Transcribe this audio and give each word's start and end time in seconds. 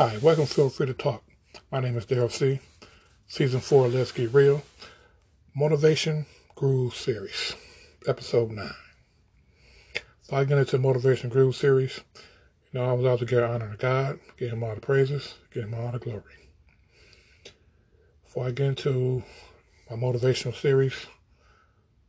Hi, 0.00 0.16
welcome. 0.22 0.46
Feel 0.46 0.70
free 0.70 0.86
to 0.86 0.94
talk. 0.94 1.22
My 1.70 1.78
name 1.78 1.94
is 1.94 2.06
Daryl 2.06 2.32
C. 2.32 2.60
Season 3.28 3.60
4, 3.60 3.88
Let's 3.88 4.12
Get 4.12 4.32
Real. 4.32 4.62
Motivation 5.54 6.24
Groove 6.54 6.94
Series, 6.94 7.54
Episode 8.08 8.50
9. 8.50 8.70
So 10.22 10.36
I 10.38 10.44
get 10.44 10.56
into 10.56 10.78
Motivation 10.78 11.28
Groove 11.28 11.54
Series. 11.54 12.00
You 12.72 12.80
know, 12.80 12.88
I 12.88 12.94
was 12.94 13.04
out 13.04 13.18
to 13.18 13.26
give 13.26 13.42
honor 13.42 13.72
to 13.72 13.76
God, 13.76 14.20
give 14.38 14.50
Him 14.50 14.62
all 14.62 14.74
the 14.74 14.80
praises, 14.80 15.34
give 15.52 15.64
Him 15.64 15.74
all 15.74 15.92
the 15.92 15.98
glory. 15.98 16.48
Before 18.24 18.46
I 18.46 18.52
get 18.52 18.68
into 18.68 19.22
my 19.90 19.96
motivational 19.96 20.56
series, 20.56 20.94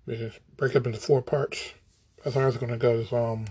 it's 0.07 0.39
break 0.55 0.77
up 0.77 0.87
into 0.87 0.97
four 0.97 1.21
parts. 1.21 1.73
That's 2.23 2.37
how 2.37 2.47
it's 2.47 2.55
going 2.55 2.71
to 2.71 2.77
go. 2.77 2.99
Is 2.99 3.11
um, 3.11 3.47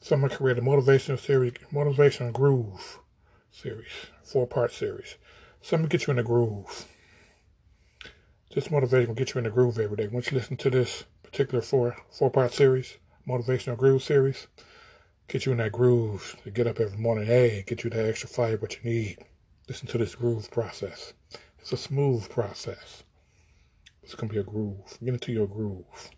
someone 0.00 0.30
created 0.30 0.62
a 0.62 0.66
motivational 0.66 1.20
series, 1.20 1.52
motivational 1.70 2.32
groove 2.32 2.98
series, 3.52 3.90
four 4.24 4.46
part 4.46 4.72
series. 4.72 5.16
Something 5.60 5.88
to 5.88 5.96
get 5.96 6.06
you 6.06 6.10
in 6.12 6.16
the 6.16 6.22
groove. 6.22 6.86
This 8.54 8.70
motivation 8.70 9.08
will 9.08 9.14
get 9.14 9.34
you 9.34 9.38
in 9.38 9.44
the 9.44 9.50
groove 9.50 9.78
every 9.78 9.96
day. 9.96 10.08
Once 10.08 10.30
you 10.30 10.38
listen 10.38 10.56
to 10.56 10.70
this 10.70 11.04
particular 11.22 11.62
four 11.62 11.96
four 12.10 12.30
part 12.30 12.52
series, 12.52 12.98
motivational 13.28 13.76
groove 13.76 14.02
series, 14.02 14.48
get 15.28 15.46
you 15.46 15.52
in 15.52 15.58
that 15.58 15.72
groove 15.72 16.36
to 16.42 16.50
get 16.50 16.66
up 16.66 16.80
every 16.80 16.98
morning. 16.98 17.26
Hey, 17.26 17.62
get 17.66 17.84
you 17.84 17.90
that 17.90 18.08
extra 18.08 18.28
fire 18.28 18.56
what 18.56 18.76
you 18.82 18.90
need. 18.90 19.18
Listen 19.68 19.86
to 19.88 19.98
this 19.98 20.14
groove 20.14 20.50
process. 20.50 21.12
It's 21.60 21.72
a 21.72 21.76
smooth 21.76 22.28
process. 22.28 23.04
It's 24.02 24.14
gonna 24.14 24.32
be 24.32 24.38
a 24.40 24.42
groove. 24.42 24.98
Get 25.04 25.14
into 25.14 25.32
your 25.32 25.46
groove. 25.46 26.10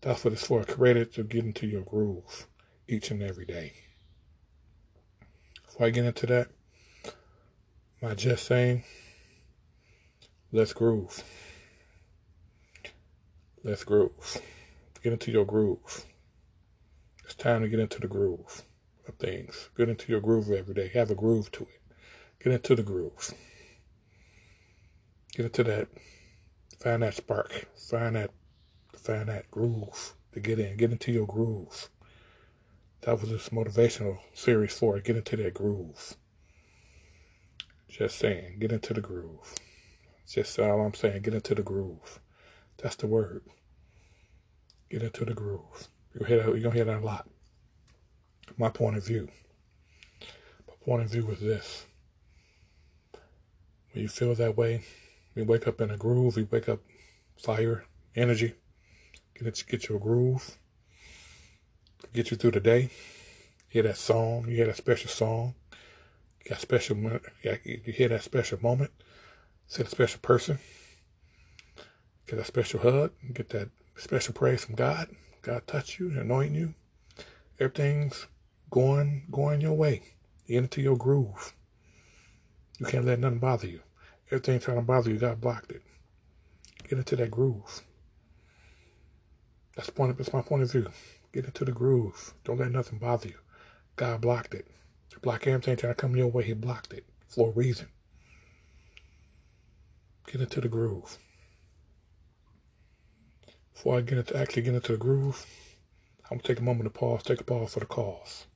That's 0.00 0.24
what 0.24 0.32
it's 0.32 0.46
for. 0.46 0.64
Created 0.64 1.12
to 1.14 1.22
get 1.22 1.44
into 1.44 1.66
your 1.66 1.82
groove 1.82 2.48
each 2.88 3.10
and 3.10 3.22
every 3.22 3.46
day. 3.46 3.72
Before 5.72 5.86
I 5.86 5.90
get 5.90 6.04
into 6.04 6.26
that, 6.26 6.48
my 8.02 8.14
just 8.14 8.44
saying, 8.44 8.84
let's 10.52 10.74
groove. 10.74 11.24
Let's 13.64 13.82
groove. 13.82 14.36
Get 15.02 15.14
into 15.14 15.32
your 15.32 15.46
groove. 15.46 16.04
It's 17.24 17.34
time 17.34 17.62
to 17.62 17.70
get 17.70 17.80
into 17.80 18.00
the 18.00 18.06
groove 18.06 18.64
of 19.08 19.14
things. 19.14 19.70
Get 19.74 19.88
into 19.88 20.12
your 20.12 20.20
groove 20.20 20.50
every 20.50 20.74
day. 20.74 20.88
Have 20.88 21.10
a 21.10 21.14
groove 21.14 21.50
to 21.52 21.62
it. 21.62 21.80
Get 22.44 22.52
into 22.52 22.74
the 22.76 22.82
groove. 22.82 23.32
Get 25.34 25.46
into 25.46 25.64
that. 25.64 25.88
Find 26.80 27.02
that 27.02 27.14
spark. 27.14 27.66
Find 27.76 28.16
that. 28.16 28.30
Find 28.94 29.30
that 29.30 29.50
groove 29.50 30.12
to 30.34 30.40
get 30.40 30.58
in. 30.58 30.76
Get 30.76 30.92
into 30.92 31.12
your 31.12 31.26
groove. 31.26 31.88
That 33.02 33.20
was 33.20 33.30
this 33.30 33.48
motivational 33.48 34.18
series 34.32 34.78
for 34.78 34.96
it. 34.96 35.02
Get 35.02 35.16
into 35.16 35.36
that 35.36 35.54
groove. 35.54 36.14
Just 37.88 38.16
saying, 38.16 38.60
get 38.60 38.70
into 38.70 38.94
the 38.94 39.00
groove. 39.00 39.56
Just 40.28 40.56
all 40.60 40.80
I'm 40.80 40.94
saying, 40.94 41.22
get 41.22 41.34
into 41.34 41.56
the 41.56 41.64
groove. 41.64 42.20
That's 42.80 42.94
the 42.94 43.08
word. 43.08 43.42
Get 44.88 45.02
into 45.02 45.24
the 45.24 45.34
groove. 45.34 45.88
You're 46.14 46.20
gonna 46.20 46.28
hear 46.28 46.42
that, 46.44 46.48
you're 46.52 46.62
gonna 46.62 46.74
hear 46.76 46.84
that 46.84 47.02
a 47.02 47.04
lot. 47.04 47.28
My 48.56 48.68
point 48.68 48.96
of 48.96 49.04
view. 49.04 49.28
My 50.68 50.74
point 50.84 51.02
of 51.02 51.10
view 51.10 51.28
is 51.30 51.40
this. 51.40 51.86
When 53.92 54.02
you 54.02 54.08
feel 54.08 54.36
that 54.36 54.56
way, 54.56 54.84
we 55.34 55.42
wake 55.42 55.66
up 55.66 55.80
in 55.80 55.90
a 55.90 55.96
groove, 55.96 56.36
we 56.36 56.44
wake 56.44 56.68
up 56.68 56.80
fire, 57.36 57.84
energy. 58.14 58.54
Get 59.34 59.48
it, 59.48 59.64
get 59.68 59.88
your 59.88 59.98
groove 59.98 60.56
get 62.12 62.30
you 62.30 62.36
through 62.36 62.52
the 62.52 62.60
day. 62.60 62.90
Hear 63.68 63.84
that 63.84 63.96
song, 63.96 64.46
you 64.48 64.56
hear 64.56 64.66
that 64.66 64.76
special 64.76 65.08
song, 65.08 65.54
you 66.44 66.50
got 66.50 66.60
special, 66.60 66.96
you 67.42 67.80
hear 67.86 68.08
that 68.08 68.22
special 68.22 68.60
moment, 68.62 68.90
see 69.66 69.82
a 69.82 69.86
special 69.86 70.20
person, 70.20 70.58
get 72.26 72.38
a 72.38 72.44
special 72.44 72.80
hug, 72.80 73.12
get 73.32 73.48
that 73.50 73.70
special 73.96 74.34
praise 74.34 74.64
from 74.64 74.74
God. 74.74 75.08
God 75.42 75.66
touch 75.66 75.98
you, 75.98 76.08
and 76.08 76.18
anoint 76.18 76.54
you. 76.54 76.74
Everything's 77.58 78.26
going 78.70 79.24
going 79.30 79.60
your 79.60 79.74
way. 79.74 80.02
Get 80.46 80.58
into 80.58 80.80
your 80.80 80.96
groove. 80.96 81.52
You 82.78 82.86
can't 82.86 83.04
let 83.04 83.18
nothing 83.18 83.40
bother 83.40 83.66
you. 83.66 83.80
Everything 84.28 84.60
trying 84.60 84.78
to 84.78 84.82
bother 84.82 85.10
you, 85.10 85.18
God 85.18 85.40
blocked 85.40 85.72
it. 85.72 85.82
Get 86.88 86.98
into 86.98 87.16
that 87.16 87.30
groove. 87.30 87.82
That's 89.74 89.90
point. 89.90 90.16
That's 90.16 90.32
my 90.32 90.42
point 90.42 90.62
of 90.62 90.70
view. 90.70 90.88
Get 91.32 91.46
into 91.46 91.64
the 91.64 91.72
groove. 91.72 92.34
Don't 92.44 92.58
let 92.58 92.70
nothing 92.70 92.98
bother 92.98 93.28
you. 93.28 93.38
God 93.96 94.20
blocked 94.20 94.54
it. 94.54 94.66
Block 95.22 95.46
everything 95.46 95.76
trying 95.76 95.94
to 95.94 96.00
come 96.00 96.16
your 96.16 96.26
way, 96.26 96.42
He 96.42 96.52
blocked 96.52 96.92
it 96.92 97.06
for 97.28 97.50
a 97.50 97.52
reason. 97.52 97.86
Get 100.26 100.40
into 100.40 100.60
the 100.60 100.68
groove. 100.68 101.18
Before 103.72 103.98
I 103.98 104.00
get 104.00 104.18
into 104.18 104.36
actually 104.36 104.62
get 104.62 104.74
into 104.74 104.92
the 104.92 104.98
groove, 104.98 105.46
I'm 106.24 106.38
gonna 106.38 106.42
take 106.42 106.60
a 106.60 106.62
moment 106.62 106.84
to 106.84 106.90
pause. 106.90 107.22
Take 107.22 107.40
a 107.40 107.44
pause 107.44 107.74
for 107.74 107.80
the 107.80 107.86
calls. 107.86 108.46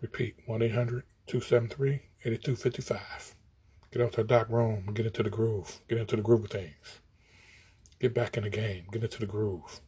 Repeat 0.00 0.36
1 0.44 0.62
800 0.62 1.04
273 1.26 2.02
8255. 2.24 3.34
Get 3.90 4.02
out 4.02 4.12
that 4.12 4.26
dark 4.26 4.50
room 4.50 4.84
and 4.86 4.94
get 4.94 5.06
into 5.06 5.22
the 5.22 5.30
groove. 5.30 5.80
Get 5.88 5.98
into 5.98 6.16
the 6.16 6.22
groove 6.22 6.44
of 6.44 6.50
things. 6.50 7.00
Get 7.98 8.12
back 8.12 8.36
in 8.36 8.42
the 8.42 8.50
game. 8.50 8.84
Get 8.92 9.02
into 9.02 9.20
the 9.20 9.26
groove. 9.26 9.80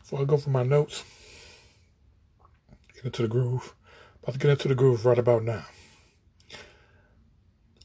Before 0.00 0.20
I 0.20 0.24
go 0.24 0.36
for 0.36 0.50
my 0.50 0.62
notes, 0.62 1.04
get 2.94 3.06
into 3.06 3.22
the 3.22 3.28
groove. 3.28 3.74
About 4.22 4.34
to 4.34 4.38
get 4.38 4.50
into 4.50 4.68
the 4.68 4.74
groove 4.74 5.06
right 5.06 5.18
about 5.18 5.42
now. 5.42 5.64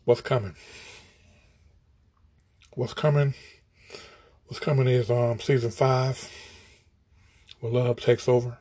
What's 0.04 0.22
coming? 0.22 0.56
What's 2.74 2.94
coming? 2.94 3.34
What's 4.48 4.60
coming 4.60 4.88
is 4.88 5.10
um 5.10 5.40
season 5.40 5.72
five. 5.72 6.30
Where 7.62 7.72
love 7.72 8.02
takes 8.02 8.28
over 8.28 8.58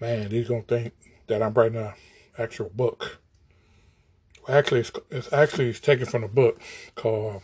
man, 0.00 0.30
he's 0.30 0.48
gonna 0.48 0.62
think 0.62 0.94
that 1.26 1.42
I'm 1.42 1.52
writing 1.54 1.78
an 1.78 1.92
actual 2.38 2.70
book. 2.70 3.18
Actually, 4.48 4.80
it's, 4.80 4.92
it's 5.10 5.32
actually 5.32 5.68
it's 5.68 5.80
taken 5.80 6.06
from 6.06 6.24
a 6.24 6.28
book 6.28 6.60
called 6.94 7.42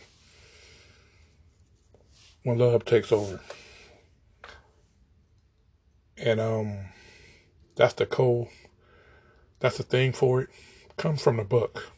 "When 2.43 2.57
Love 2.57 2.83
Takes 2.85 3.11
Over," 3.11 3.39
and 6.17 6.39
um, 6.39 6.89
that's 7.75 7.93
the 7.93 8.05
code. 8.05 8.47
That's 9.59 9.77
the 9.77 9.83
thing 9.83 10.11
for 10.11 10.41
it. 10.41 10.49
Comes 10.97 11.21
from 11.21 11.37
the 11.37 11.43
book 11.43 11.91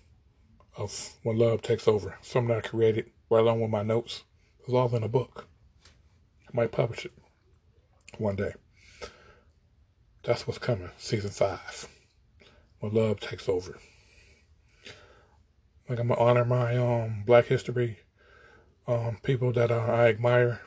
of 0.77 1.15
"When 1.23 1.37
Love 1.37 1.61
Takes 1.61 1.87
Over," 1.87 2.17
something 2.21 2.55
I 2.55 2.59
created 2.59 3.09
right 3.29 3.39
along 3.39 3.61
with 3.61 3.71
my 3.71 3.83
notes. 3.83 4.23
It's 4.59 4.73
all 4.73 4.93
in 4.93 5.03
a 5.03 5.07
book. 5.07 5.47
I 6.47 6.51
might 6.53 6.71
publish 6.71 7.05
it 7.05 7.13
one 8.17 8.35
day. 8.35 8.53
That's 10.29 10.45
what's 10.45 10.59
coming, 10.59 10.91
season 10.99 11.31
five. 11.31 11.87
When 12.81 12.93
love 12.93 13.19
takes 13.19 13.49
over. 13.49 13.79
Like 15.89 15.97
I'm 15.97 16.09
gonna 16.09 16.21
honor 16.21 16.45
my 16.45 16.77
um 16.77 17.23
Black 17.25 17.45
History 17.47 17.97
um 18.87 19.17
people 19.23 19.51
that 19.53 19.71
uh, 19.71 19.79
I 19.79 20.09
admire 20.09 20.61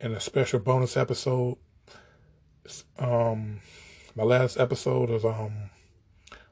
in 0.00 0.14
a 0.14 0.18
special 0.18 0.58
bonus 0.58 0.96
episode. 0.96 1.58
Um, 2.98 3.60
my 4.16 4.24
last 4.24 4.58
episode 4.58 5.10
is 5.10 5.24
um 5.24 5.70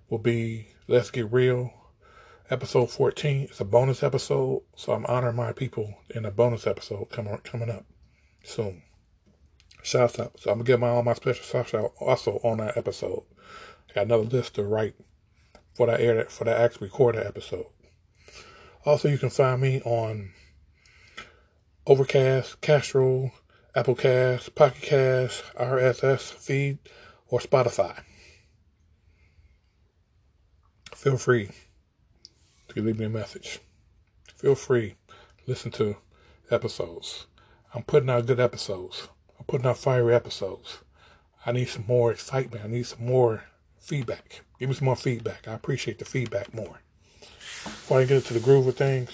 will 0.08 0.18
be 0.18 0.68
Let's 0.86 1.10
Get 1.10 1.32
Real, 1.32 1.72
episode 2.48 2.92
14. 2.92 3.48
It's 3.50 3.60
a 3.60 3.64
bonus 3.64 4.04
episode, 4.04 4.62
so 4.76 4.92
I'm 4.92 5.06
honoring 5.06 5.34
my 5.34 5.50
people 5.50 5.96
in 6.14 6.24
a 6.24 6.30
bonus 6.30 6.64
episode 6.64 7.10
coming 7.10 7.38
coming 7.38 7.70
up 7.70 7.86
soon. 8.44 8.84
Shouts 9.86 10.18
out. 10.18 10.40
So 10.40 10.50
I'm 10.50 10.58
gonna 10.58 10.66
give 10.66 10.80
my 10.80 10.88
all 10.88 11.04
my 11.04 11.14
special 11.14 11.44
shout 11.44 11.72
out 11.72 11.92
also 12.00 12.40
on 12.42 12.58
that 12.58 12.76
episode. 12.76 13.22
I 13.88 13.94
got 13.94 14.06
another 14.06 14.24
list 14.24 14.56
to 14.56 14.64
write 14.64 14.96
for 15.74 15.86
that 15.86 16.00
air 16.00 16.24
for 16.24 16.42
that 16.42 16.60
actual 16.60 16.88
record 16.88 17.14
that 17.14 17.24
episode. 17.24 17.66
Also, 18.84 19.06
you 19.06 19.16
can 19.16 19.30
find 19.30 19.60
me 19.60 19.80
on 19.82 20.32
Overcast, 21.86 22.60
Castro, 22.60 23.30
Applecast, 23.76 24.56
Pocket 24.56 24.82
Cast, 24.82 25.44
RSS 25.54 26.32
feed, 26.32 26.78
or 27.28 27.38
Spotify. 27.38 28.02
Feel 30.96 31.16
free 31.16 31.50
to 32.70 32.82
leave 32.82 32.98
me 32.98 33.04
a 33.04 33.08
message. 33.08 33.60
Feel 34.34 34.56
free 34.56 34.96
to 35.08 35.14
listen 35.46 35.70
to 35.70 35.98
episodes. 36.50 37.28
I'm 37.72 37.84
putting 37.84 38.10
out 38.10 38.26
good 38.26 38.40
episodes. 38.40 39.10
I'm 39.38 39.44
putting 39.46 39.66
out 39.66 39.78
fiery 39.78 40.14
episodes. 40.14 40.78
I 41.44 41.52
need 41.52 41.68
some 41.68 41.84
more 41.86 42.10
excitement. 42.12 42.64
I 42.64 42.68
need 42.68 42.86
some 42.86 43.06
more 43.06 43.44
feedback. 43.78 44.42
Give 44.58 44.68
me 44.68 44.74
some 44.74 44.86
more 44.86 44.96
feedback. 44.96 45.46
I 45.46 45.52
appreciate 45.52 45.98
the 45.98 46.04
feedback 46.04 46.52
more. 46.54 46.80
Before 47.64 48.00
I 48.00 48.04
get 48.04 48.16
into 48.16 48.34
the 48.34 48.40
groove 48.40 48.66
of 48.66 48.76
things, 48.76 49.10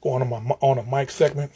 going 0.00 0.22
on 0.22 0.28
my 0.28 0.54
on 0.60 0.78
a 0.78 0.82
mic 0.82 1.10
segment. 1.10 1.52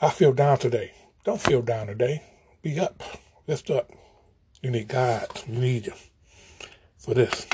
I 0.00 0.10
feel 0.10 0.32
down 0.32 0.58
today. 0.58 0.92
Don't 1.24 1.40
feel 1.40 1.62
down 1.62 1.88
today. 1.88 2.22
Be 2.62 2.78
up. 2.78 3.02
Lift 3.46 3.70
up. 3.70 3.90
You 4.62 4.70
need 4.70 4.88
God. 4.88 5.26
You 5.46 5.58
need 5.58 5.86
you 5.86 5.92
for 6.98 7.14
this. 7.14 7.46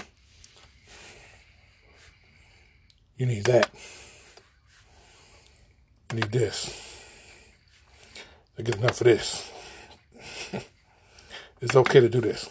You 3.16 3.26
need 3.26 3.44
that. 3.44 3.70
You 6.10 6.20
need 6.20 6.32
this. 6.32 6.83
I 8.58 8.62
get 8.62 8.76
enough 8.76 9.00
of 9.00 9.06
this. 9.06 9.50
it's 11.60 11.74
okay 11.74 12.00
to 12.00 12.08
do 12.08 12.20
this. 12.20 12.48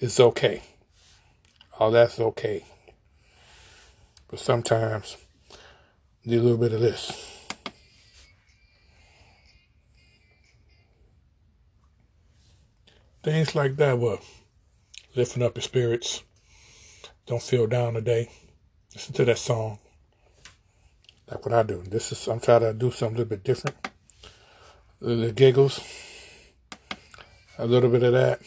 It's 0.00 0.18
okay. 0.18 0.62
All 1.78 1.90
that's 1.90 2.18
okay. 2.18 2.64
But 4.28 4.40
sometimes 4.40 5.16
need 6.24 6.38
a 6.38 6.42
little 6.42 6.58
bit 6.58 6.72
of 6.72 6.80
this. 6.80 7.30
Things 13.22 13.54
like 13.54 13.76
that 13.76 13.98
will 13.98 14.20
lifting 15.14 15.42
up 15.42 15.56
your 15.56 15.62
spirits. 15.62 16.22
Don't 17.26 17.42
feel 17.42 17.66
down 17.66 17.94
today. 17.94 18.30
Listen 18.94 19.14
to 19.14 19.24
that 19.26 19.38
song. 19.38 19.78
That's 21.26 21.44
what 21.44 21.54
I 21.54 21.62
do. 21.62 21.82
This 21.86 22.12
is 22.12 22.26
I'm 22.26 22.40
trying 22.40 22.60
to 22.60 22.72
do 22.72 22.90
something 22.90 23.16
a 23.16 23.18
little 23.18 23.36
bit 23.36 23.44
different. 23.44 23.89
Little 25.02 25.32
giggles. 25.32 25.80
A 27.56 27.66
little 27.66 27.88
bit 27.88 28.02
of 28.02 28.12
that. 28.12 28.40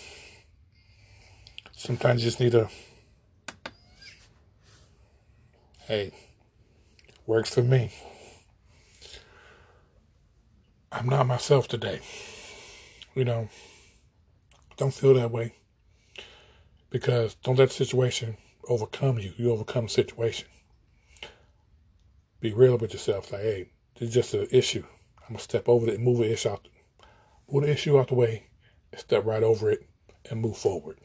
Sometimes 1.72 2.24
you 2.24 2.28
just 2.28 2.40
need 2.40 2.54
a 2.54 2.70
hey, 5.88 6.12
works 7.26 7.56
for 7.56 7.64
me. 7.64 7.92
I'm 10.92 11.10
not 11.10 11.26
myself 11.26 11.68
today. 11.68 12.02
You 13.16 13.26
know, 13.26 13.50
don't 14.78 14.94
feel 14.94 15.16
that 15.16 15.32
way 15.32 15.56
because 16.92 17.34
don't 17.44 17.58
let 17.58 17.70
the 17.70 17.74
situation 17.74 18.38
overcome 18.70 19.18
you. 19.18 19.34
You 19.38 19.52
overcome 19.52 19.86
the 19.86 19.90
situation. 19.90 20.48
Be 22.40 22.54
real 22.54 22.78
with 22.78 22.94
yourself. 22.94 23.32
Like, 23.32 23.42
hey, 23.42 23.70
this 23.96 24.10
is 24.10 24.14
just 24.14 24.34
an 24.36 24.48
issue. 24.52 24.84
I'm 25.24 25.34
gonna 25.34 25.40
step 25.40 25.70
over 25.70 25.88
it 25.88 25.96
and 25.96 26.04
move 26.04 26.20
the 26.20 26.32
issue 26.32 26.50
out. 26.50 26.68
Move 27.50 27.64
the 27.64 27.72
issue 27.72 28.00
out 28.00 28.10
the 28.10 28.16
way 28.16 28.48
and 28.92 29.00
step 29.00 29.26
right 29.26 29.44
over 29.44 29.72
it 29.72 29.88
and 30.30 30.42
move 30.42 30.58
forward. 30.58 30.98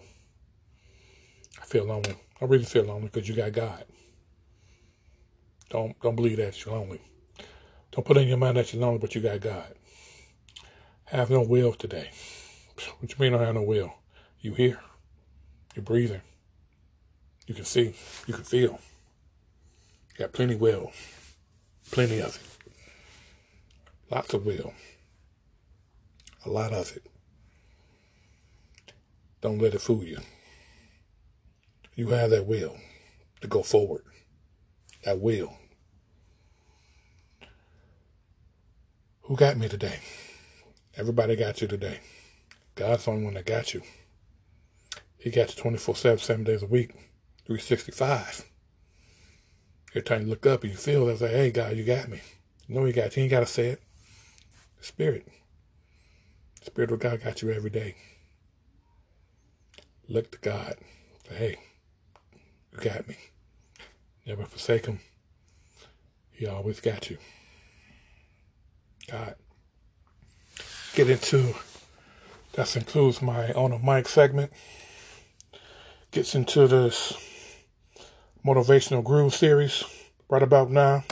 I 1.61 1.65
feel 1.65 1.85
lonely. 1.85 2.17
I 2.41 2.45
really 2.45 2.65
feel 2.65 2.85
lonely 2.85 3.09
because 3.13 3.29
you 3.29 3.35
got 3.35 3.53
God. 3.53 3.85
Don't 5.71 5.99
don't 6.01 6.17
believe 6.17 6.39
that 6.39 6.65
you're 6.65 6.75
lonely. 6.75 7.01
Don't 7.93 8.07
put 8.07 8.17
in 8.17 8.29
your 8.29 8.39
mind 8.39 8.57
that 8.57 8.73
you're 8.73 8.83
lonely, 8.83 8.99
but 8.99 9.15
you 9.15 9.21
got 9.21 9.41
God. 9.41 9.75
Have 11.07 11.31
no 11.31 11.43
will 11.43 11.73
today. 11.73 12.11
What 13.01 13.11
you 13.11 13.17
mean 13.19 13.35
I 13.35 13.45
have 13.45 13.55
no 13.55 13.63
will? 13.63 13.95
You 14.41 14.55
hear. 14.55 14.81
You're 15.75 15.83
breathing. 15.85 16.21
You 17.47 17.55
can 17.55 17.65
see. 17.65 17.95
You 18.27 18.35
can 18.35 18.45
feel. 18.45 18.79
You 20.11 20.19
got 20.19 20.33
plenty 20.33 20.55
will. 20.55 20.93
Plenty 21.91 22.21
of 22.21 22.37
it. 22.37 22.48
Lots 24.11 24.33
of 24.33 24.47
will. 24.47 24.73
A 26.47 26.49
lot 26.49 26.73
of 26.73 26.97
it. 26.97 27.07
Don't 29.41 29.59
let 29.59 29.75
it 29.75 29.81
fool 29.81 30.03
you. 30.03 30.19
You 31.95 32.09
have 32.09 32.31
that 32.31 32.47
will 32.47 32.77
to 33.41 33.49
go 33.49 33.63
forward. 33.63 34.05
That 35.05 35.21
will. 35.21 35.53
Who 39.23 39.37
got 39.37 39.59
me 39.59 39.69
today? 39.69 39.99
Everybody 40.97 41.37
got 41.37 41.61
you 41.61 41.69
today. 41.69 42.01
God's 42.75 43.05
the 43.05 43.11
only 43.11 43.25
one 43.25 43.35
that 43.35 43.45
got 43.45 43.75
you. 43.75 43.83
He 45.19 45.31
got 45.31 45.55
you 45.55 45.61
24 45.61 45.97
7, 45.97 46.19
seven 46.19 46.45
days 46.45 46.63
a 46.63 46.67
week, 46.67 46.93
365. 47.47 48.45
Every 49.91 50.03
time 50.03 50.23
you 50.23 50.29
look 50.29 50.47
up 50.47 50.63
and 50.63 50.73
you 50.73 50.79
feel 50.79 51.07
that, 51.07 51.21
like, 51.21 51.31
hey, 51.31 51.51
God, 51.51 51.77
you 51.77 51.85
got 51.85 52.09
me. 52.09 52.21
You 52.67 52.75
know 52.75 52.87
you 52.87 52.93
got 52.93 53.17
you. 53.17 53.21
You 53.21 53.25
ain't 53.25 53.31
got 53.31 53.41
to 53.41 53.47
say 53.47 53.67
it. 53.69 53.83
Spirit. 54.81 55.29
Spirit 56.63 56.91
of 56.91 57.01
God 57.01 57.23
got 57.23 57.43
you 57.43 57.51
every 57.51 57.71
day. 57.71 57.97
Look 60.09 60.31
to 60.33 60.39
God. 60.39 60.77
Say, 61.29 61.35
hey, 61.35 61.57
you 62.73 62.79
got 62.79 63.09
me. 63.09 63.17
Never 64.27 64.45
forsake 64.45 64.87
him. 64.87 65.01
He 66.31 66.47
always 66.47 66.81
got 66.81 67.11
you. 67.11 67.19
God. 69.11 69.35
Get 70.95 71.11
into, 71.11 71.55
that 72.53 72.75
includes 72.77 73.23
my 73.23 73.53
on 73.53 73.73
a 73.73 73.79
mic 73.79 74.09
segment 74.09 74.53
gets 76.11 76.35
into 76.35 76.67
this 76.67 77.13
motivational 78.45 79.05
groove 79.05 79.35
series 79.35 79.85
right 80.31 80.43
about 80.43 80.71
now. 80.71 81.05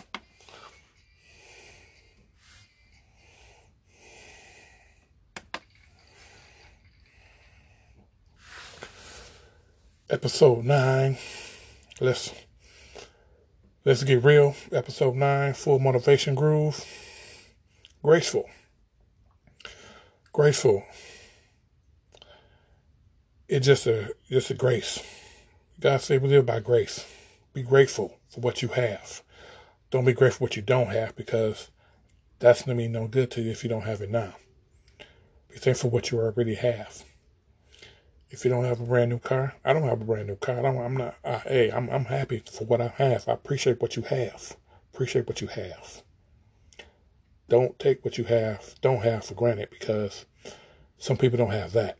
Episode 10.16 10.64
nine. 10.64 11.18
Let's 12.00 12.32
let's 13.84 14.02
get 14.02 14.24
real. 14.24 14.56
Episode 14.72 15.14
nine, 15.14 15.52
full 15.52 15.78
motivation 15.78 16.34
groove. 16.34 16.82
Graceful. 18.02 18.48
Graceful 20.32 20.82
it's 23.46 23.66
just 23.66 23.86
a 23.86 24.14
just 24.30 24.48
a 24.48 24.54
grace. 24.54 25.02
God 25.80 26.00
said 26.00 26.22
we 26.22 26.30
live 26.30 26.46
by 26.46 26.60
grace. 26.60 27.04
Be 27.52 27.62
grateful 27.62 28.18
for 28.30 28.40
what 28.40 28.62
you 28.62 28.68
have. 28.68 29.22
Don't 29.90 30.06
be 30.06 30.14
grateful 30.14 30.38
for 30.38 30.44
what 30.44 30.56
you 30.56 30.62
don't 30.62 30.92
have 30.92 31.14
because 31.14 31.70
that's 32.38 32.62
gonna 32.62 32.74
mean 32.74 32.92
no 32.92 33.06
good 33.06 33.30
to 33.32 33.42
you 33.42 33.50
if 33.50 33.62
you 33.62 33.68
don't 33.68 33.82
have 33.82 34.00
it 34.00 34.10
now. 34.10 34.32
Be 35.50 35.58
thankful 35.58 35.90
for 35.90 35.94
what 35.94 36.10
you 36.10 36.18
already 36.20 36.54
have. 36.54 37.04
If 38.36 38.44
you 38.44 38.50
don't 38.50 38.64
have 38.64 38.82
a 38.82 38.84
brand 38.84 39.08
new 39.08 39.18
car, 39.18 39.54
I 39.64 39.72
don't 39.72 39.88
have 39.88 40.02
a 40.02 40.04
brand 40.04 40.26
new 40.26 40.36
car. 40.36 40.58
I 40.58 40.62
don't, 40.62 40.76
I'm 40.76 40.94
not. 40.94 41.14
I, 41.24 41.38
hey, 41.38 41.70
I'm 41.70 41.88
I'm 41.88 42.04
happy 42.04 42.42
for 42.44 42.64
what 42.64 42.82
I 42.82 42.88
have. 42.98 43.26
I 43.26 43.32
appreciate 43.32 43.80
what 43.80 43.96
you 43.96 44.02
have. 44.02 44.58
Appreciate 44.92 45.26
what 45.26 45.40
you 45.40 45.46
have. 45.46 46.02
Don't 47.48 47.78
take 47.78 48.04
what 48.04 48.18
you 48.18 48.24
have, 48.24 48.74
don't 48.82 49.02
have 49.02 49.24
for 49.24 49.32
granted 49.32 49.70
because 49.70 50.26
some 50.98 51.16
people 51.16 51.38
don't 51.38 51.52
have 51.52 51.72
that. 51.72 51.96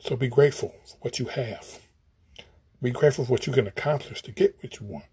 So 0.00 0.16
be 0.16 0.26
grateful 0.26 0.74
for 0.84 0.96
what 1.02 1.20
you 1.20 1.26
have. 1.26 1.78
Be 2.82 2.90
grateful 2.90 3.24
for 3.24 3.30
what 3.30 3.46
you 3.46 3.52
can 3.52 3.68
accomplish 3.68 4.20
to 4.22 4.32
get 4.32 4.56
what 4.64 4.80
you 4.80 4.86
want. 4.86 5.04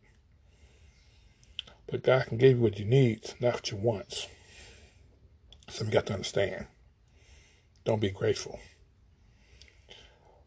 But 1.86 2.02
God 2.02 2.26
can 2.26 2.40
give 2.40 2.58
you 2.58 2.64
what 2.64 2.80
you 2.80 2.86
need, 2.86 3.36
not 3.40 3.54
what 3.54 3.70
you 3.70 3.78
want. 3.78 4.28
So 5.70 5.86
you 5.86 5.92
got 5.92 6.08
to 6.08 6.14
understand. 6.14 6.66
Don't 7.88 8.02
be 8.02 8.10
grateful. 8.10 8.60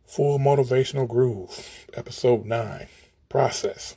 Full 0.04 0.38
Motivational 0.38 1.08
Groove, 1.08 1.86
Episode 1.94 2.44
9 2.44 2.86
Process. 3.30 3.96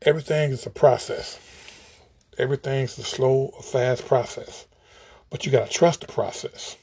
Everything 0.00 0.52
is 0.52 0.64
a 0.64 0.70
process. 0.70 1.38
Everything's 2.38 2.96
a 2.96 3.02
slow 3.02 3.50
or 3.54 3.62
fast 3.62 4.06
process. 4.06 4.66
But 5.28 5.44
you 5.44 5.52
got 5.52 5.66
to 5.66 5.70
trust 5.70 6.00
the 6.00 6.06
process. 6.06 6.78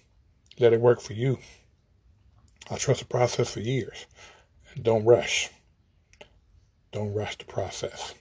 Let 0.60 0.74
it 0.74 0.80
work 0.80 1.02
for 1.02 1.14
you. 1.14 1.40
I 2.70 2.76
trust 2.76 3.00
the 3.00 3.08
process 3.08 3.52
for 3.52 3.62
years. 3.62 4.06
Don't 4.80 5.06
rush. 5.06 5.50
Don't 6.92 7.16
rush 7.16 7.36
the 7.40 7.46
process. 7.46 8.14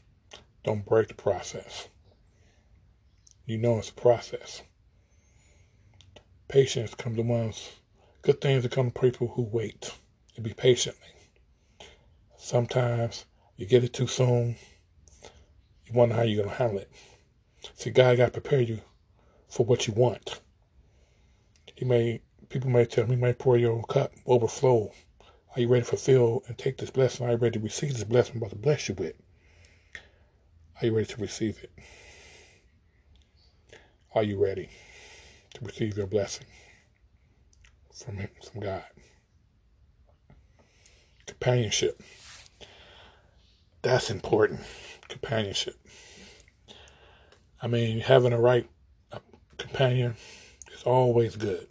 Don't 0.64 0.86
break 0.86 1.08
the 1.08 1.14
process. 1.14 1.88
You 3.44 3.58
know 3.58 3.76
it's 3.76 3.90
a 3.90 3.92
process. 3.92 4.62
Patience 6.48 6.94
comes 6.94 7.16
to 7.16 7.22
one's 7.22 7.72
good 8.22 8.40
things 8.40 8.66
come 8.68 8.90
to 8.90 9.00
people 9.00 9.28
who 9.28 9.42
wait 9.42 9.92
and 10.36 10.44
be 10.44 10.54
patiently. 10.54 11.08
Sometimes 12.36 13.24
you 13.56 13.66
get 13.66 13.84
it 13.84 13.92
too 13.92 14.06
soon. 14.06 14.56
You 15.86 15.94
wonder 15.94 16.14
how 16.14 16.22
you're 16.22 16.44
gonna 16.44 16.56
handle 16.56 16.78
it. 16.78 16.90
See, 17.74 17.90
God 17.90 18.18
got 18.18 18.26
to 18.26 18.40
prepare 18.40 18.60
you 18.60 18.80
for 19.48 19.64
what 19.64 19.86
you 19.86 19.94
want. 19.94 20.40
He 21.74 21.84
may 21.84 22.20
People 22.54 22.70
may 22.70 22.84
tell 22.84 23.08
me, 23.08 23.16
might 23.16 23.40
pour 23.40 23.56
your 23.56 23.82
cup, 23.82 24.12
overflow. 24.28 24.92
Are 25.56 25.60
you 25.60 25.66
ready 25.66 25.82
to 25.82 25.88
fulfill 25.88 26.44
and 26.46 26.56
take 26.56 26.78
this 26.78 26.90
blessing? 26.90 27.26
Are 27.26 27.32
you 27.32 27.36
ready 27.36 27.58
to 27.58 27.64
receive 27.64 27.94
this 27.94 28.04
blessing 28.04 28.36
I'm 28.36 28.42
about 28.42 28.50
to 28.50 28.56
bless 28.56 28.88
you 28.88 28.94
with? 28.94 29.16
Are 30.80 30.86
you 30.86 30.94
ready 30.94 31.06
to 31.06 31.20
receive 31.20 31.58
it? 31.64 31.72
Are 34.14 34.22
you 34.22 34.40
ready 34.40 34.68
to 35.54 35.64
receive 35.64 35.96
your 35.96 36.06
blessing? 36.06 36.46
from 37.90 38.48
from 38.48 38.60
God. 38.60 38.84
Companionship. 41.26 42.02
That's 43.82 44.10
important. 44.10 44.60
Companionship. 45.08 45.76
I 47.62 47.66
mean, 47.66 48.00
having 48.00 48.32
a 48.32 48.40
right 48.40 48.68
companion 49.58 50.16
is 50.74 50.82
always 50.82 51.36
good. 51.36 51.66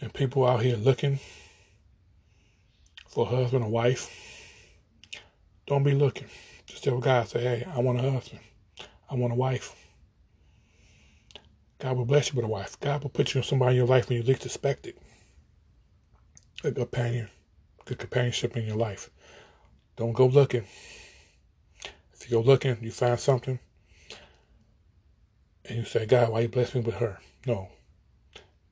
And 0.00 0.12
people 0.12 0.46
out 0.46 0.62
here 0.62 0.76
looking 0.76 1.18
for 3.08 3.26
a 3.26 3.28
husband 3.28 3.64
or 3.64 3.70
wife, 3.70 4.08
don't 5.66 5.82
be 5.82 5.92
looking. 5.92 6.28
Just 6.66 6.84
tell 6.84 6.98
God, 6.98 7.28
say, 7.28 7.40
hey, 7.40 7.66
I 7.74 7.80
want 7.80 7.98
a 7.98 8.10
husband. 8.10 8.40
I 9.10 9.14
want 9.14 9.32
a 9.32 9.36
wife. 9.36 9.74
God 11.80 11.96
will 11.96 12.04
bless 12.04 12.30
you 12.30 12.36
with 12.36 12.44
a 12.44 12.48
wife. 12.48 12.78
God 12.78 13.02
will 13.02 13.10
put 13.10 13.32
you 13.34 13.38
in 13.38 13.44
somebody 13.44 13.72
in 13.72 13.78
your 13.78 13.86
life 13.86 14.08
when 14.08 14.18
you 14.18 14.22
least 14.22 14.44
expect 14.44 14.86
it. 14.86 14.98
A 16.62 16.70
companion, 16.70 17.28
good 17.86 17.98
companionship 17.98 18.54
in 18.54 18.66
your 18.66 18.76
life. 18.76 19.08
Don't 19.96 20.12
go 20.12 20.26
looking. 20.26 20.66
If 22.12 22.30
you 22.30 22.36
go 22.36 22.42
looking, 22.42 22.76
you 22.82 22.90
find 22.90 23.18
something, 23.18 23.58
and 25.64 25.78
you 25.78 25.84
say, 25.84 26.04
God, 26.04 26.30
why 26.30 26.40
you 26.40 26.48
bless 26.48 26.74
me 26.74 26.82
with 26.82 26.96
her? 26.96 27.18
No. 27.46 27.68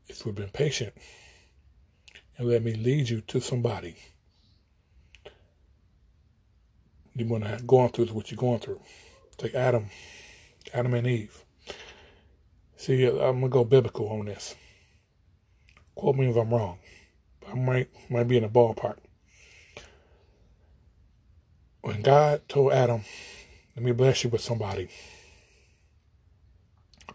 If 0.06 0.26
we've 0.26 0.34
been 0.34 0.50
patient 0.50 0.92
and 2.36 2.46
let 2.46 2.62
me 2.62 2.74
lead 2.74 3.08
you 3.08 3.22
to 3.22 3.40
somebody, 3.40 3.96
you 7.14 7.26
want 7.26 7.44
to 7.44 7.62
go 7.66 7.78
on 7.78 7.88
through 7.88 8.06
what 8.06 8.30
you're 8.30 8.36
going 8.36 8.60
through. 8.60 8.80
Like 9.42 9.54
Adam, 9.54 9.86
Adam 10.74 10.92
and 10.92 11.06
Eve. 11.06 11.44
See, 12.78 13.04
I'm 13.04 13.40
gonna 13.40 13.48
go 13.48 13.64
biblical 13.64 14.08
on 14.08 14.26
this. 14.26 14.54
Quote 15.96 16.14
me 16.14 16.30
if 16.30 16.36
I'm 16.36 16.54
wrong. 16.54 16.78
I 17.50 17.54
might 17.54 17.88
might 18.08 18.28
be 18.28 18.36
in 18.36 18.44
the 18.44 18.48
ballpark. 18.48 18.98
When 21.80 22.02
God 22.02 22.48
told 22.48 22.72
Adam, 22.72 23.02
"Let 23.74 23.84
me 23.84 23.90
bless 23.90 24.22
you 24.22 24.30
with 24.30 24.42
somebody," 24.42 24.88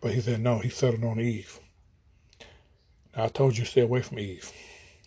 but 0.01 0.13
he 0.13 0.19
said 0.19 0.41
no. 0.41 0.59
He 0.59 0.67
settled 0.67 1.05
on 1.05 1.21
Eve. 1.21 1.61
Now 3.15 3.23
I 3.23 3.27
told 3.29 3.57
you 3.57 3.63
stay 3.63 3.81
away 3.81 4.01
from 4.01 4.19
Eve. 4.19 4.51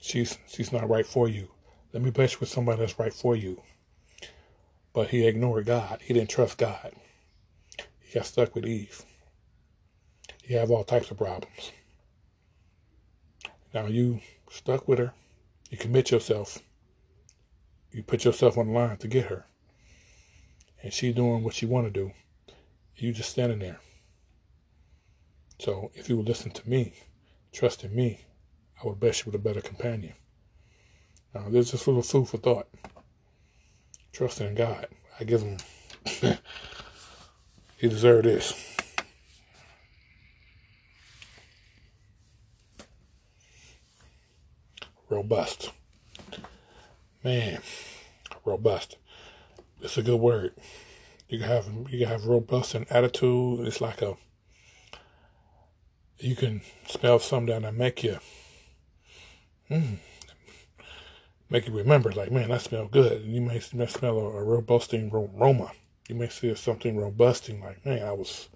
She's 0.01 0.39
she's 0.49 0.73
not 0.73 0.89
right 0.89 1.07
for 1.07 1.29
you. 1.29 1.51
Let 1.93 2.03
me 2.03 2.11
bless 2.11 2.33
you 2.33 2.39
with 2.41 2.49
somebody 2.49 2.81
that's 2.81 2.99
right 2.99 3.13
for 3.13 3.37
you. 3.37 3.63
But 4.95 5.11
he 5.11 5.27
ignored 5.27 5.67
God. 5.67 6.01
He 6.01 6.15
didn't 6.15 6.31
trust 6.31 6.57
God. 6.57 6.95
He 8.01 8.15
got 8.15 8.25
stuck 8.25 8.55
with 8.55 8.65
Eve. 8.65 9.05
You 10.47 10.59
have 10.59 10.71
all 10.71 10.85
types 10.85 11.11
of 11.11 11.19
problems. 11.19 11.73
Now 13.75 13.87
you 13.87 14.21
stuck 14.49 14.87
with 14.87 15.01
her. 15.01 15.13
You 15.71 15.77
commit 15.77 16.13
yourself. 16.13 16.61
You 17.91 18.05
put 18.05 18.25
yourself 18.25 18.57
on 18.57 18.69
the 18.69 18.73
line 18.73 18.97
to 18.99 19.09
get 19.09 19.27
her. 19.27 19.47
And 20.83 20.93
she's 20.93 21.15
doing 21.17 21.43
what 21.43 21.55
she 21.55 21.67
want 21.67 21.87
to 21.87 21.91
do. 21.91 22.13
You 22.95 23.13
just 23.13 23.31
standing 23.31 23.59
there. 23.59 23.81
So 25.59 25.91
if 25.95 26.09
you 26.09 26.17
would 26.17 26.29
listen 26.29 26.53
to 26.53 26.69
me, 26.69 26.95
trust 27.53 27.83
in 27.83 27.95
me, 27.95 28.21
I 28.81 28.87
would 28.87 29.01
bless 29.01 29.21
you 29.21 29.33
with 29.33 29.41
a 29.41 29.43
better 29.43 29.61
companion. 29.61 30.13
Now, 31.35 31.49
there's 31.49 31.73
just 31.73 31.87
a 31.87 31.91
little 31.91 32.03
food 32.03 32.29
for 32.29 32.39
thought. 32.39 32.69
Trusting 34.13 34.47
in 34.47 34.55
God. 34.55 34.87
I 35.19 35.25
give 35.25 35.43
him, 35.43 35.59
he 37.79 37.89
deserved 37.89 38.27
this. 38.27 38.76
Robust. 45.09 45.73
Man, 47.23 47.61
robust. 48.45 48.97
It's 49.81 49.99
a 49.99 50.03
good 50.03 50.21
word. 50.21 50.55
You 51.29 51.39
can 51.39 51.49
have 51.49 51.67
you 51.91 51.99
can 51.99 52.09
have 52.09 52.27
robust 52.27 52.75
and 52.75 52.91
attitude. 52.91 53.67
It's 53.67 53.81
like 53.81 54.03
a 54.03 54.17
you 56.19 56.35
can 56.35 56.63
smell 56.89 57.19
something 57.19 57.63
that 57.63 57.75
make 57.75 58.03
you 58.03 58.19
mm, 59.71 59.99
make 61.51 61.67
you 61.67 61.73
remember, 61.73 62.13
like, 62.13 62.31
man, 62.31 62.49
that 62.49 62.63
smell 62.63 62.87
good. 62.87 63.23
And 63.23 63.35
you 63.35 63.41
may, 63.41 63.61
may 63.73 63.87
smell 63.87 64.19
a, 64.19 64.25
a 64.25 64.45
robusting 64.45 65.13
aroma. 65.13 65.73
You 66.09 66.15
may 66.15 66.29
see 66.29 66.55
something 66.55 66.97
robusting, 66.97 67.63
like, 67.63 67.85
man, 67.85 68.07
I 68.07 68.13
was, 68.13 68.49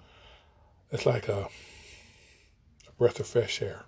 it's 0.90 1.06
like 1.06 1.28
a, 1.28 1.48
a 2.88 2.92
breath 2.98 3.20
of 3.20 3.26
fresh 3.26 3.62
air. 3.62 3.84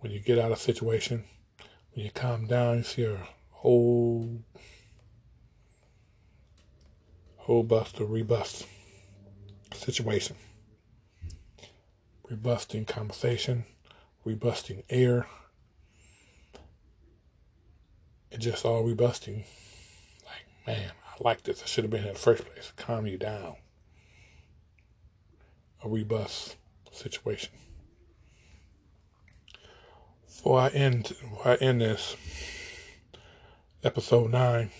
When 0.00 0.12
you 0.12 0.20
get 0.20 0.38
out 0.38 0.52
of 0.52 0.58
situation, 0.58 1.24
when 1.92 2.04
you 2.04 2.10
calm 2.10 2.46
down, 2.46 2.78
you 2.78 2.82
see 2.84 3.04
a 3.04 3.18
whole, 3.50 4.42
whole 7.36 7.64
bust 7.64 8.00
or 8.00 8.06
rebust 8.06 8.66
situation. 9.74 10.36
Rebusting 12.30 12.86
conversation, 12.86 13.64
rebusting 14.24 14.84
air, 14.88 15.26
it 18.30 18.38
just 18.38 18.64
all 18.64 18.84
rebusting. 18.84 19.44
Like, 20.24 20.46
man, 20.66 20.92
I 21.04 21.22
like 21.22 21.42
this. 21.42 21.62
I 21.62 21.66
should 21.66 21.84
have 21.84 21.90
been 21.90 22.04
in 22.04 22.12
the 22.12 22.18
first 22.18 22.44
place. 22.44 22.72
Calm 22.76 23.06
you 23.06 23.18
down. 23.18 23.56
A 25.82 25.88
rebust 25.88 26.56
situation. 26.92 27.50
Before 30.38 30.60
I 30.60 30.68
end, 30.68 31.02
before 31.02 31.48
I 31.48 31.54
end 31.56 31.80
this 31.80 32.16
episode 33.82 34.30
nine 34.30 34.70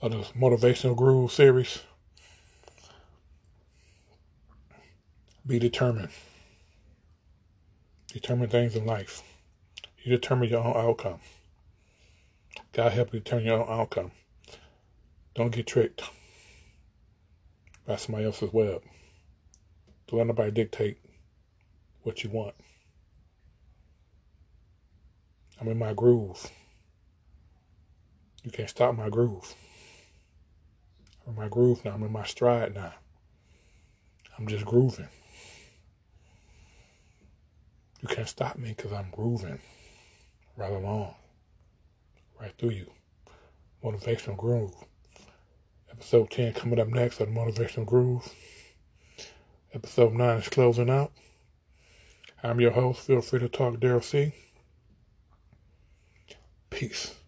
of 0.00 0.10
the 0.12 0.16
motivational 0.38 0.96
groove 0.96 1.30
series, 1.30 1.80
be 5.46 5.58
determined. 5.58 6.08
Determine 8.06 8.48
things 8.48 8.74
in 8.74 8.86
life. 8.86 9.22
You 9.98 10.12
determine 10.12 10.48
your 10.48 10.64
own 10.64 10.78
outcome. 10.78 11.20
God 12.72 12.92
help 12.92 13.12
you 13.12 13.20
determine 13.20 13.44
your 13.44 13.68
own 13.68 13.80
outcome. 13.80 14.12
Don't 15.34 15.54
get 15.54 15.66
tricked 15.66 16.04
by 17.86 17.96
somebody 17.96 18.24
else's 18.24 18.50
web. 18.50 18.80
Don't 20.06 20.16
let 20.16 20.26
nobody 20.26 20.52
dictate 20.52 20.96
what 22.02 22.24
you 22.24 22.30
want. 22.30 22.54
I'm 25.60 25.68
in 25.68 25.78
my 25.78 25.92
groove. 25.92 26.50
You 28.42 28.50
can't 28.50 28.70
stop 28.70 28.96
my 28.96 29.10
groove. 29.10 29.54
I'm 31.26 31.34
in 31.34 31.40
my 31.40 31.48
groove 31.48 31.84
now. 31.84 31.92
I'm 31.92 32.02
in 32.02 32.12
my 32.12 32.24
stride 32.24 32.74
now. 32.74 32.94
I'm 34.38 34.46
just 34.46 34.64
grooving. 34.64 35.08
You 38.00 38.08
can't 38.08 38.28
stop 38.28 38.56
me 38.56 38.72
because 38.74 38.92
I'm 38.92 39.10
grooving 39.10 39.60
right 40.56 40.72
along 40.72 41.14
right 42.40 42.52
through 42.58 42.70
you. 42.70 42.90
Motivational 43.84 44.36
Groove. 44.36 44.74
Episode 45.90 46.30
10 46.30 46.54
coming 46.54 46.80
up 46.80 46.88
next 46.88 47.20
on 47.20 47.28
Motivational 47.28 47.86
Groove. 47.86 48.34
Episode 49.74 50.14
9 50.14 50.38
is 50.38 50.48
closing 50.48 50.90
out. 50.90 51.12
I'm 52.42 52.60
your 52.60 52.70
host. 52.72 53.06
Feel 53.06 53.20
free 53.20 53.40
to 53.40 53.48
talk 53.48 53.74
Daryl 53.74 54.02
C. 54.02 54.32
Peace. 56.80 57.19